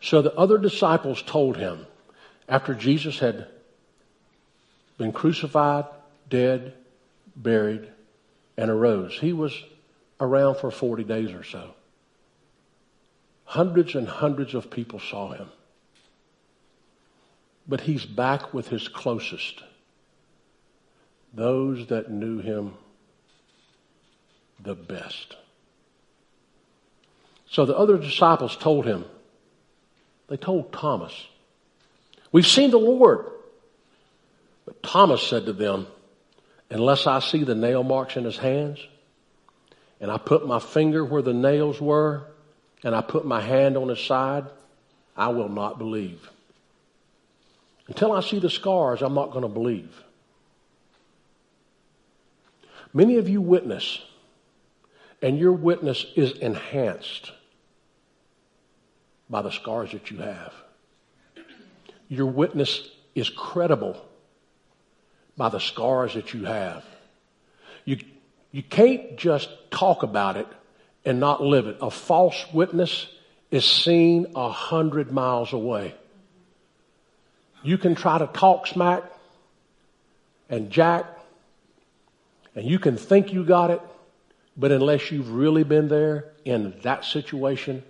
So 0.00 0.22
the 0.22 0.34
other 0.34 0.58
disciples 0.58 1.22
told 1.22 1.56
him 1.56 1.86
after 2.48 2.74
Jesus 2.74 3.18
had 3.18 3.46
been 4.98 5.12
crucified, 5.12 5.86
dead, 6.28 6.74
buried, 7.36 7.88
and 8.56 8.70
arose. 8.70 9.18
He 9.18 9.32
was 9.32 9.62
around 10.20 10.56
for 10.56 10.70
40 10.70 11.04
days 11.04 11.32
or 11.32 11.44
so. 11.44 11.74
Hundreds 13.44 13.94
and 13.94 14.06
hundreds 14.06 14.54
of 14.54 14.70
people 14.70 15.00
saw 15.00 15.32
him. 15.32 15.48
But 17.66 17.80
he's 17.82 18.04
back 18.04 18.52
with 18.54 18.68
his 18.68 18.88
closest, 18.88 19.62
those 21.32 21.86
that 21.88 22.10
knew 22.10 22.38
him 22.38 22.74
the 24.62 24.74
best. 24.74 25.36
So 27.48 27.64
the 27.64 27.76
other 27.76 27.98
disciples 27.98 28.56
told 28.56 28.86
him, 28.86 29.04
they 30.30 30.36
told 30.36 30.72
Thomas, 30.72 31.12
We've 32.32 32.46
seen 32.46 32.70
the 32.70 32.78
Lord. 32.78 33.26
But 34.64 34.82
Thomas 34.82 35.22
said 35.22 35.46
to 35.46 35.52
them, 35.52 35.88
Unless 36.70 37.08
I 37.08 37.18
see 37.18 37.42
the 37.42 37.56
nail 37.56 37.82
marks 37.82 38.16
in 38.16 38.24
his 38.24 38.38
hands, 38.38 38.78
and 40.00 40.08
I 40.10 40.16
put 40.16 40.46
my 40.46 40.60
finger 40.60 41.04
where 41.04 41.20
the 41.20 41.34
nails 41.34 41.80
were, 41.80 42.22
and 42.84 42.94
I 42.94 43.02
put 43.02 43.26
my 43.26 43.40
hand 43.40 43.76
on 43.76 43.88
his 43.88 43.98
side, 43.98 44.44
I 45.16 45.28
will 45.28 45.48
not 45.48 45.78
believe. 45.78 46.30
Until 47.88 48.12
I 48.12 48.20
see 48.20 48.38
the 48.38 48.48
scars, 48.48 49.02
I'm 49.02 49.14
not 49.14 49.32
going 49.32 49.42
to 49.42 49.48
believe. 49.48 49.92
Many 52.94 53.16
of 53.16 53.28
you 53.28 53.40
witness, 53.40 54.00
and 55.20 55.36
your 55.36 55.52
witness 55.52 56.06
is 56.14 56.32
enhanced 56.38 57.32
by 59.30 59.42
the 59.42 59.50
scars 59.50 59.92
that 59.92 60.10
you 60.10 60.18
have. 60.18 60.52
Your 62.08 62.26
witness 62.26 62.88
is 63.14 63.30
credible 63.30 64.04
by 65.36 65.48
the 65.48 65.60
scars 65.60 66.14
that 66.14 66.34
you 66.34 66.44
have. 66.44 66.84
You, 67.84 67.98
you 68.50 68.64
can't 68.64 69.16
just 69.16 69.48
talk 69.70 70.02
about 70.02 70.36
it 70.36 70.48
and 71.04 71.20
not 71.20 71.42
live 71.42 71.68
it. 71.68 71.78
A 71.80 71.90
false 71.90 72.44
witness 72.52 73.06
is 73.50 73.64
seen 73.64 74.32
a 74.34 74.50
hundred 74.50 75.12
miles 75.12 75.52
away. 75.52 75.94
You 77.62 77.78
can 77.78 77.94
try 77.94 78.18
to 78.18 78.26
talk 78.26 78.66
smack 78.66 79.04
and 80.48 80.70
jack, 80.70 81.06
and 82.56 82.66
you 82.66 82.78
can 82.78 82.96
think 82.96 83.32
you 83.32 83.44
got 83.44 83.70
it, 83.70 83.80
but 84.56 84.72
unless 84.72 85.12
you've 85.12 85.30
really 85.30 85.62
been 85.62 85.88
there 85.88 86.32
in 86.44 86.74
that 86.82 87.04
situation 87.04 87.84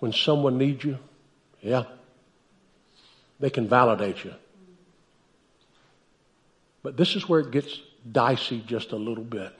when 0.00 0.12
someone 0.12 0.58
needs 0.58 0.84
you, 0.84 0.98
yeah, 1.60 1.84
they 3.40 3.50
can 3.50 3.68
validate 3.68 4.24
you. 4.24 4.34
But 6.82 6.96
this 6.96 7.16
is 7.16 7.28
where 7.28 7.40
it 7.40 7.50
gets 7.50 7.80
dicey 8.10 8.62
just 8.66 8.92
a 8.92 8.96
little 8.96 9.24
bit. 9.24 9.52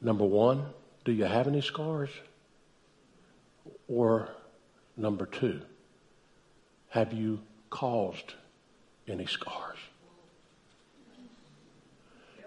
Number 0.00 0.24
one, 0.24 0.66
do 1.04 1.12
you 1.12 1.24
have 1.24 1.46
any 1.46 1.60
scars? 1.60 2.10
Or 3.88 4.28
number 4.96 5.26
two, 5.26 5.60
have 6.88 7.12
you 7.12 7.40
caused 7.70 8.34
any 9.06 9.26
scars? 9.26 9.78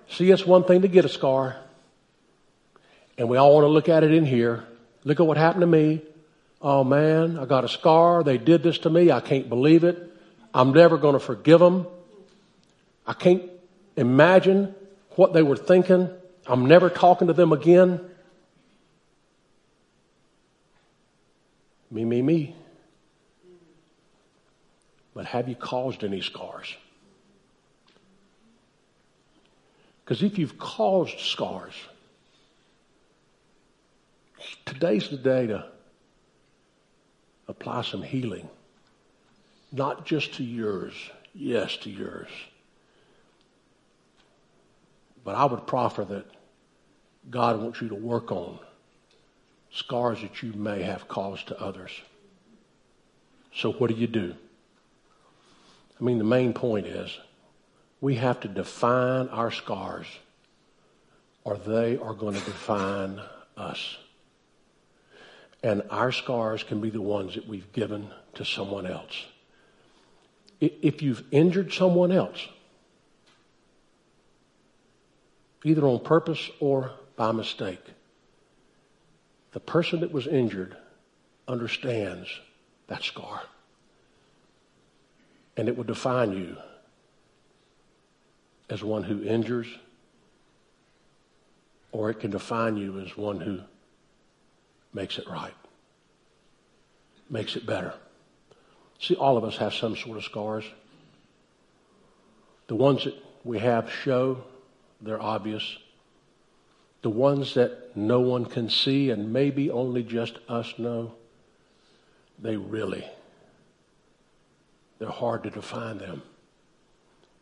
See, 0.10 0.30
it's 0.32 0.46
one 0.46 0.63
thing 0.63 0.82
to 0.82 0.88
get 0.88 1.06
a 1.06 1.10
scar, 1.10 1.58
and 3.18 3.30
we 3.30 3.38
all 3.38 3.54
want 3.54 3.64
to 3.64 3.70
look 3.70 3.90
at 3.90 4.04
it 4.04 4.14
in 4.14 4.26
here. 4.26 4.64
Look 5.04 5.20
at 5.20 5.26
what 5.26 5.38
happened 5.38 5.62
to 5.62 5.68
me. 5.68 6.02
Oh 6.62 6.84
man, 6.84 7.38
I 7.38 7.46
got 7.46 7.64
a 7.64 7.70
scar. 7.70 8.24
They 8.24 8.38
did 8.38 8.64
this 8.64 8.80
to 8.80 8.90
me. 8.90 9.12
I 9.12 9.20
can't 9.20 9.50
believe 9.50 9.84
it. 9.84 10.12
I'm 10.54 10.72
never 10.74 10.98
going 10.98 11.14
to 11.14 11.20
forgive 11.20 11.60
them. 11.60 11.86
I 13.06 13.14
can't 13.14 13.44
imagine 13.96 14.74
what 15.12 15.34
they 15.34 15.44
were 15.44 15.58
thinking. 15.58 16.10
I'm 16.48 16.66
never 16.66 16.90
talking 16.90 17.28
to 17.28 17.34
them 17.34 17.52
again. 17.54 18.00
Me, 21.92 22.04
me, 22.04 22.22
me. 22.22 22.56
But 25.14 25.25
have 25.28 25.48
you 25.48 25.56
caused 25.56 26.04
any 26.04 26.22
scars? 26.22 26.75
Because 30.04 30.22
if 30.22 30.38
you've 30.38 30.58
caused 30.58 31.20
scars, 31.20 31.74
today's 34.66 35.10
the 35.10 35.18
day 35.18 35.48
to 35.48 35.66
apply 37.48 37.81
some 37.81 38.01
healing. 38.01 38.50
Not 39.72 40.05
just 40.05 40.36
to 40.36 40.44
yours, 40.44 40.94
yes, 41.34 41.77
to 41.77 41.90
yours. 41.90 42.29
But 45.24 45.36
I 45.36 45.46
would 45.46 45.66
proffer 45.68 46.05
that 46.05 46.25
God 47.29 47.60
wants 47.60 47.81
you 47.81 47.90
to 47.90 47.96
work 47.96 48.31
on 48.31 48.60
scars 49.72 50.22
that 50.22 50.42
you 50.42 50.53
may 50.53 50.84
have 50.84 51.08
caused 51.08 51.48
to 51.48 51.60
others. 51.62 51.92
So, 53.53 53.74
what 53.74 53.90
do 53.90 53.96
you 53.96 54.08
do? 54.08 54.36
I 56.00 56.03
mean, 56.03 56.18
the 56.18 56.24
main 56.24 56.53
point 56.53 56.88
is 56.88 57.18
we 58.01 58.16
have 58.16 58.40
to 58.42 58.48
define 58.48 59.27
our 59.29 59.51
scars, 59.51 60.08
or 61.44 61.58
they 61.58 61.98
are 61.98 62.14
going 62.14 62.36
to 62.36 62.46
define 62.46 63.22
us. 63.58 63.98
And 65.66 65.82
our 65.90 66.12
scars 66.12 66.62
can 66.62 66.80
be 66.80 66.92
the 66.92 67.01
ones 67.01 67.34
that 67.34 67.48
we've 67.48 67.74
given 67.74 68.12
to 68.36 68.46
someone 68.46 68.86
else 68.86 69.25
if 70.60 71.01
you've 71.01 71.24
injured 71.32 71.74
someone 71.74 72.12
else, 72.12 72.48
either 75.64 75.86
on 75.86 76.00
purpose 76.00 76.50
or 76.60 76.92
by 77.16 77.32
mistake, 77.32 77.84
the 79.51 79.60
person 79.60 80.01
that 80.01 80.12
was 80.12 80.28
injured 80.28 80.75
understands 81.48 82.30
that 82.88 83.04
scar. 83.04 83.42
And 85.58 85.68
it 85.70 85.78
will 85.78 85.86
define 85.86 86.34
you 86.34 86.58
as 88.70 88.84
one 88.84 89.04
who 89.04 89.24
injures, 89.24 89.68
or 91.92 92.10
it 92.10 92.20
can 92.20 92.32
define 92.32 92.75
you 92.78 93.00
as 93.00 93.16
one 93.16 93.40
who 93.40 93.62
makes 94.96 95.18
it 95.20 95.27
right, 95.27 95.53
makes 97.29 97.55
it 97.55 97.66
better. 97.66 97.94
See, 98.98 99.16
all 99.16 99.38
of 99.38 99.44
us 99.44 99.58
have 99.58 99.74
some 99.74 99.96
sort 99.96 100.18
of 100.18 100.24
scars. 100.24 100.64
The 102.68 102.75
ones 102.75 103.03
that 103.03 103.14
we 103.44 103.60
have 103.60 103.92
show, 103.92 104.44
they're 105.01 105.22
obvious. 105.22 105.77
The 107.01 107.10
ones 107.10 107.53
that 107.55 107.96
no 107.96 108.22
one 108.22 108.46
can 108.46 108.70
see 108.70 109.12
and 109.12 109.31
maybe 109.34 109.70
only 109.70 110.01
just 110.01 110.40
us 110.48 110.74
know, 110.77 111.14
they 112.40 112.55
really, 112.55 113.05
they're 114.98 115.10
hard 115.10 115.44
to 115.44 115.50
define 115.50 115.98
them 115.98 116.24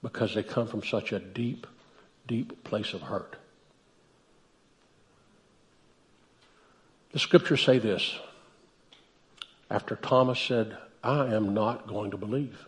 because 0.02 0.34
they 0.34 0.44
come 0.44 0.68
from 0.68 0.84
such 0.84 1.13
a 1.13 1.20
deep, 1.20 1.68
deep 2.28 2.63
place 2.63 2.94
of 2.94 3.02
hurt. 3.02 3.38
The 7.13 7.19
scriptures 7.19 7.63
say 7.63 7.80
this. 7.80 8.19
After 9.69 9.95
Thomas 9.95 10.39
said, 10.39 10.78
I 11.04 11.34
am 11.34 11.54
not 11.54 11.88
going 11.88 12.12
to 12.12 12.17
believe 12.17 12.67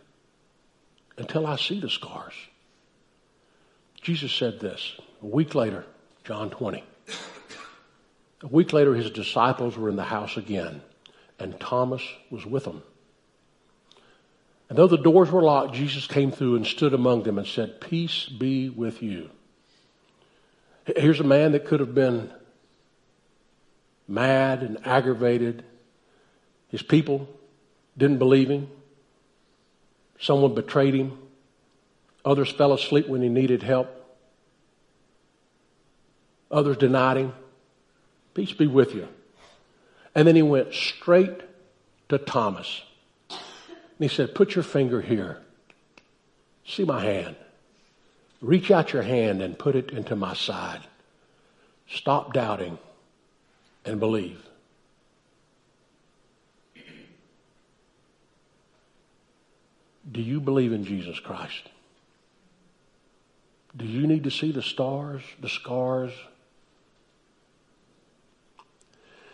until 1.18 1.46
I 1.46 1.56
see 1.56 1.80
the 1.80 1.90
scars. 1.90 2.34
Jesus 4.00 4.32
said 4.32 4.60
this 4.60 4.98
a 5.22 5.26
week 5.26 5.54
later, 5.54 5.84
John 6.24 6.50
20. 6.50 6.82
A 8.42 8.46
week 8.48 8.72
later, 8.72 8.94
his 8.94 9.10
disciples 9.10 9.76
were 9.76 9.88
in 9.88 9.96
the 9.96 10.04
house 10.04 10.36
again, 10.36 10.82
and 11.38 11.58
Thomas 11.58 12.02
was 12.30 12.44
with 12.44 12.64
them. 12.64 12.82
And 14.68 14.76
though 14.76 14.86
the 14.86 14.98
doors 14.98 15.30
were 15.30 15.42
locked, 15.42 15.74
Jesus 15.74 16.06
came 16.06 16.30
through 16.30 16.56
and 16.56 16.66
stood 16.66 16.92
among 16.92 17.22
them 17.22 17.38
and 17.38 17.46
said, 17.46 17.80
Peace 17.80 18.26
be 18.26 18.68
with 18.68 19.02
you. 19.02 19.30
Here's 20.84 21.20
a 21.20 21.24
man 21.24 21.52
that 21.52 21.64
could 21.64 21.80
have 21.80 21.94
been 21.94 22.30
mad 24.08 24.62
and 24.62 24.78
aggravated. 24.86 25.64
His 26.68 26.82
people 26.82 27.28
didn't 27.96 28.18
believe 28.18 28.48
him. 28.48 28.68
Someone 30.20 30.54
betrayed 30.54 30.94
him. 30.94 31.18
Others 32.24 32.52
fell 32.52 32.72
asleep 32.72 33.08
when 33.08 33.22
he 33.22 33.28
needed 33.28 33.62
help. 33.62 33.92
Others 36.50 36.78
denied 36.78 37.16
him. 37.18 37.32
Peace 38.34 38.52
be 38.52 38.66
with 38.66 38.94
you. 38.94 39.08
And 40.14 40.26
then 40.26 40.36
he 40.36 40.42
went 40.42 40.72
straight 40.72 41.40
to 42.08 42.18
Thomas. 42.18 42.82
And 43.30 43.38
he 43.98 44.08
said, 44.08 44.34
Put 44.34 44.54
your 44.54 44.64
finger 44.64 45.00
here. 45.00 45.40
See 46.66 46.84
my 46.84 47.02
hand. 47.02 47.36
Reach 48.40 48.70
out 48.70 48.92
your 48.92 49.02
hand 49.02 49.42
and 49.42 49.58
put 49.58 49.76
it 49.76 49.90
into 49.90 50.16
my 50.16 50.34
side. 50.34 50.80
Stop 51.88 52.32
doubting 52.32 52.78
and 53.86 54.00
believe. 54.00 54.42
Do 60.10 60.20
you 60.20 60.40
believe 60.40 60.72
in 60.72 60.84
Jesus 60.84 61.18
Christ? 61.18 61.68
Do 63.76 63.84
you 63.84 64.06
need 64.06 64.24
to 64.24 64.30
see 64.30 64.52
the 64.52 64.62
stars, 64.62 65.22
the 65.40 65.48
scars? 65.48 66.12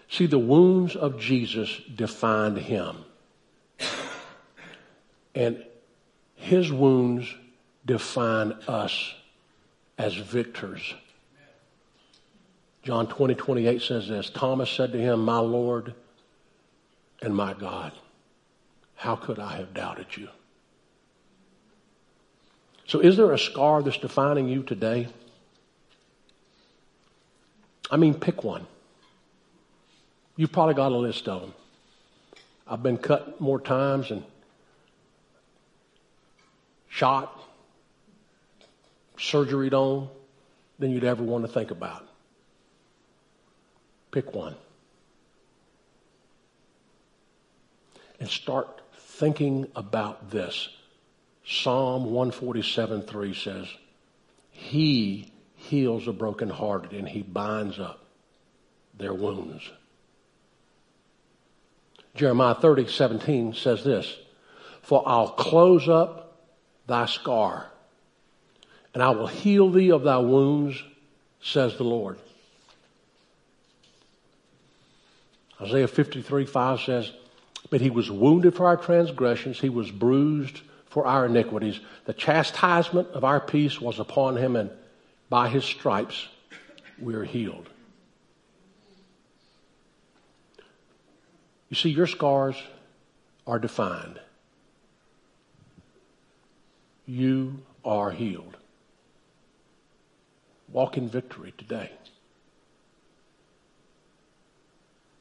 See, 0.09 0.27
the 0.27 0.39
wounds 0.39 0.97
of 0.97 1.19
Jesus 1.19 1.81
defined 1.95 2.59
him. 2.59 2.97
And 5.35 5.65
his 6.35 6.71
wounds 6.71 7.33
define 7.87 8.53
us 8.69 9.15
as 9.97 10.15
victors. 10.15 10.95
John 12.83 13.07
20, 13.07 13.35
28 13.35 13.83
says 13.83 14.09
this 14.09 14.31
Thomas 14.31 14.71
said 14.71 14.93
to 14.93 14.99
him, 14.99 15.25
My 15.25 15.39
Lord 15.39 15.95
and 17.21 17.35
my 17.35 17.55
God, 17.55 17.93
how 18.97 19.17
could 19.17 19.39
I 19.39 19.57
have 19.57 19.73
doubted 19.73 20.17
you? 20.17 20.29
So, 22.87 22.99
is 22.99 23.17
there 23.17 23.33
a 23.33 23.39
scar 23.39 23.83
that's 23.83 23.99
defining 23.99 24.49
you 24.49 24.63
today? 24.63 25.09
I 27.91 27.97
mean, 27.97 28.15
pick 28.15 28.43
one. 28.43 28.67
You've 30.37 30.53
probably 30.53 30.75
got 30.75 30.93
a 30.93 30.97
list 30.97 31.29
of 31.29 31.43
them. 31.43 31.55
I've 32.67 32.83
been 32.83 32.99
cut 32.99 33.41
more 33.41 33.61
times 33.61 34.11
and 34.11 34.25
shot, 36.89 37.39
surgery 39.19 39.71
on 39.71 40.09
than 40.79 40.91
you'd 40.91 41.05
ever 41.05 41.23
want 41.23 41.45
to 41.45 41.53
think 41.53 41.71
about. 41.71 42.09
Pick 44.13 44.35
one. 44.35 44.55
And 48.21 48.29
start 48.29 48.83
thinking 48.97 49.67
about 49.75 50.31
this. 50.31 50.69
Psalm 51.45 52.05
147 52.05 53.03
3 53.03 53.35
says, 53.35 53.67
He 54.51 55.33
heals 55.57 56.05
the 56.05 56.13
brokenhearted 56.13 56.93
and 56.93 57.09
He 57.09 57.23
binds 57.23 57.81
up 57.81 58.05
their 58.97 59.15
wounds. 59.15 59.69
Jeremiah 62.15 62.55
30 62.55 62.89
17 62.89 63.55
says 63.55 63.83
this, 63.83 64.15
For 64.83 65.03
I'll 65.07 65.31
close 65.31 65.89
up 65.89 66.39
thy 66.87 67.07
scar, 67.07 67.67
and 68.93 69.03
I 69.03 69.11
will 69.11 69.27
heal 69.27 69.71
thee 69.71 69.91
of 69.91 70.03
thy 70.03 70.19
wounds, 70.19 70.81
says 71.41 71.77
the 71.77 71.85
Lord. 71.85 72.19
Isaiah 75.63 75.89
53 75.89 76.45
5 76.45 76.81
says, 76.81 77.13
But 77.71 77.81
he 77.81 77.91
was 77.91 78.11
wounded 78.11 78.55
for 78.55 78.67
our 78.67 78.77
transgressions, 78.77 79.61
he 79.61 79.69
was 79.69 79.91
bruised 79.91 80.61
for 80.87 81.07
our 81.07 81.27
iniquities. 81.27 81.81
The 82.05 82.13
chastisement 82.13 83.09
of 83.09 83.25
our 83.25 83.41
peace 83.41 83.81
was 83.81 83.99
upon 83.99 84.37
him, 84.37 84.57
and 84.57 84.71
by 85.31 85.49
his 85.49 85.65
stripes 85.65 86.29
we 87.01 87.15
are 87.15 87.25
healed. 87.25 87.69
You 91.71 91.77
see, 91.77 91.89
your 91.89 92.07
scars 92.07 92.57
are 93.47 93.59
defined. 93.59 94.21
You 97.07 97.61
are 97.85 98.11
healed. 98.11 98.57
Walk 100.71 100.99
in 100.99 101.09
victory 101.09 101.55
today. 101.57 101.91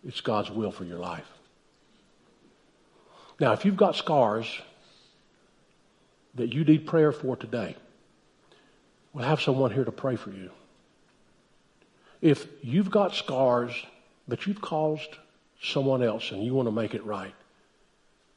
It's 0.05 0.21
God's 0.21 0.49
will 0.49 0.71
for 0.71 0.83
your 0.83 0.99
life. 0.99 1.27
Now, 3.39 3.53
if 3.53 3.65
you've 3.65 3.77
got 3.77 3.95
scars 3.95 4.61
that 6.35 6.53
you 6.53 6.63
need 6.63 6.85
prayer 6.85 7.11
for 7.11 7.35
today, 7.35 7.75
we'll 9.13 9.25
have 9.25 9.41
someone 9.41 9.71
here 9.71 9.83
to 9.83 9.91
pray 9.91 10.15
for 10.15 10.31
you. 10.31 10.51
If 12.21 12.47
you've 12.61 12.91
got 12.91 13.15
scars 13.15 13.73
that 14.27 14.45
you've 14.45 14.61
caused 14.61 15.17
someone 15.61 16.03
else 16.03 16.31
and 16.31 16.43
you 16.43 16.53
want 16.53 16.67
to 16.67 16.71
make 16.71 16.93
it 16.93 17.03
right, 17.05 17.33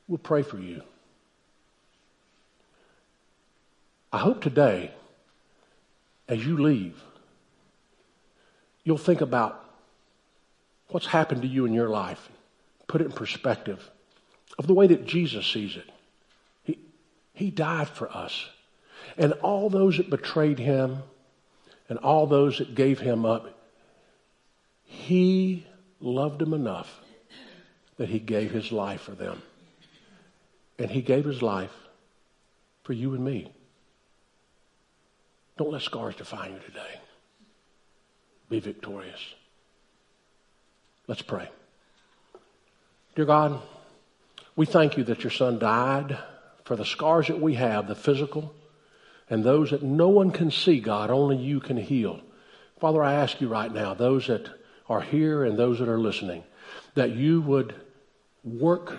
we'll 0.08 0.18
pray 0.18 0.42
for 0.42 0.58
you. 0.58 0.82
I 4.12 4.18
hope 4.18 4.42
today, 4.42 4.90
as 6.28 6.44
you 6.46 6.56
leave, 6.56 7.02
you'll 8.84 8.96
think 8.96 9.20
about 9.20 9.63
what's 10.94 11.06
happened 11.06 11.42
to 11.42 11.48
you 11.48 11.66
in 11.66 11.72
your 11.72 11.88
life, 11.88 12.28
put 12.86 13.00
it 13.00 13.06
in 13.06 13.10
perspective 13.10 13.90
of 14.60 14.68
the 14.68 14.74
way 14.74 14.86
that 14.86 15.04
Jesus 15.04 15.44
sees 15.44 15.74
it. 15.74 15.90
He, 16.62 16.78
he 17.32 17.50
died 17.50 17.88
for 17.88 18.08
us. 18.16 18.46
And 19.18 19.32
all 19.42 19.68
those 19.68 19.96
that 19.96 20.08
betrayed 20.08 20.60
him 20.60 20.98
and 21.88 21.98
all 21.98 22.28
those 22.28 22.58
that 22.58 22.76
gave 22.76 23.00
him 23.00 23.26
up, 23.26 23.58
he 24.84 25.66
loved 25.98 26.38
them 26.38 26.54
enough 26.54 27.00
that 27.96 28.08
he 28.08 28.20
gave 28.20 28.52
his 28.52 28.70
life 28.70 29.00
for 29.00 29.16
them. 29.16 29.42
And 30.78 30.92
he 30.92 31.02
gave 31.02 31.24
his 31.24 31.42
life 31.42 31.74
for 32.84 32.92
you 32.92 33.14
and 33.14 33.24
me. 33.24 33.52
Don't 35.58 35.72
let 35.72 35.82
scars 35.82 36.14
define 36.14 36.52
you 36.52 36.60
today. 36.60 37.00
Be 38.48 38.60
victorious. 38.60 39.34
Let's 41.06 41.22
pray. 41.22 41.48
Dear 43.14 43.26
God, 43.26 43.60
we 44.56 44.64
thank 44.64 44.96
you 44.96 45.04
that 45.04 45.22
your 45.22 45.30
son 45.30 45.58
died 45.58 46.18
for 46.64 46.76
the 46.76 46.84
scars 46.84 47.28
that 47.28 47.40
we 47.40 47.54
have, 47.54 47.88
the 47.88 47.94
physical, 47.94 48.54
and 49.28 49.44
those 49.44 49.70
that 49.70 49.82
no 49.82 50.08
one 50.08 50.30
can 50.30 50.50
see, 50.50 50.80
God, 50.80 51.10
only 51.10 51.36
you 51.36 51.60
can 51.60 51.76
heal. 51.76 52.20
Father, 52.80 53.02
I 53.02 53.14
ask 53.14 53.40
you 53.40 53.48
right 53.48 53.72
now, 53.72 53.92
those 53.92 54.26
that 54.28 54.48
are 54.88 55.00
here 55.00 55.44
and 55.44 55.58
those 55.58 55.78
that 55.78 55.88
are 55.88 55.98
listening, 55.98 56.42
that 56.94 57.10
you 57.10 57.40
would 57.42 57.74
work 58.42 58.96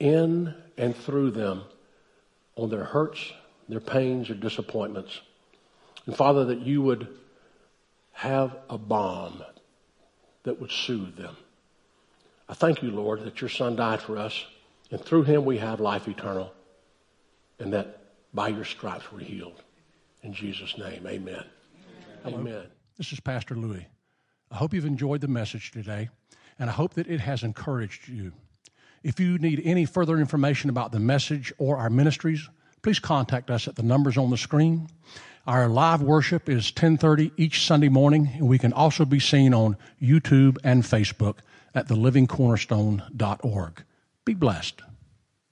in 0.00 0.54
and 0.76 0.96
through 0.96 1.30
them 1.30 1.62
on 2.56 2.70
their 2.70 2.84
hurts, 2.84 3.32
their 3.68 3.80
pains, 3.80 4.28
their 4.28 4.36
disappointments. 4.36 5.20
And 6.06 6.16
Father, 6.16 6.44
that 6.46 6.60
you 6.60 6.82
would 6.82 7.06
have 8.12 8.56
a 8.68 8.78
balm 8.78 9.42
that 10.44 10.60
would 10.60 10.70
soothe 10.70 11.16
them. 11.16 11.36
I 12.48 12.54
thank 12.54 12.82
you, 12.82 12.90
Lord, 12.90 13.24
that 13.24 13.40
your 13.40 13.50
Son 13.50 13.74
died 13.76 14.00
for 14.00 14.16
us, 14.18 14.44
and 14.90 15.00
through 15.00 15.24
him 15.24 15.44
we 15.44 15.58
have 15.58 15.80
life 15.80 16.06
eternal, 16.08 16.52
and 17.58 17.72
that 17.72 17.98
by 18.32 18.48
your 18.48 18.64
stripes 18.64 19.10
we're 19.10 19.20
healed. 19.20 19.62
In 20.22 20.32
Jesus' 20.32 20.78
name, 20.78 21.06
amen. 21.06 21.44
Hello. 22.22 22.38
Amen. 22.38 22.64
This 22.96 23.12
is 23.12 23.20
Pastor 23.20 23.54
Louis. 23.54 23.86
I 24.50 24.56
hope 24.56 24.72
you've 24.72 24.84
enjoyed 24.84 25.20
the 25.20 25.28
message 25.28 25.70
today, 25.70 26.08
and 26.58 26.70
I 26.70 26.72
hope 26.72 26.94
that 26.94 27.08
it 27.08 27.20
has 27.20 27.42
encouraged 27.42 28.08
you. 28.08 28.32
If 29.02 29.20
you 29.20 29.38
need 29.38 29.62
any 29.64 29.84
further 29.84 30.18
information 30.18 30.70
about 30.70 30.92
the 30.92 31.00
message 31.00 31.52
or 31.58 31.76
our 31.76 31.90
ministries, 31.90 32.48
please 32.82 32.98
contact 32.98 33.50
us 33.50 33.66
at 33.68 33.76
the 33.76 33.82
numbers 33.82 34.16
on 34.16 34.30
the 34.30 34.36
screen. 34.36 34.88
Our 35.46 35.68
live 35.68 36.00
worship 36.00 36.48
is 36.48 36.72
10:30 36.72 37.30
each 37.36 37.66
Sunday 37.66 37.90
morning, 37.90 38.30
and 38.36 38.48
we 38.48 38.58
can 38.58 38.72
also 38.72 39.04
be 39.04 39.20
seen 39.20 39.52
on 39.52 39.76
YouTube 40.00 40.56
and 40.64 40.82
Facebook 40.82 41.40
at 41.74 41.86
thelivingcornerstone.org. 41.86 43.82
Be 44.24 44.32
blessed. 44.32 44.80